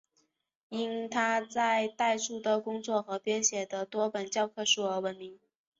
[0.69, 5.39] 因他在代数的工作和他编写的多本教科书而闻名。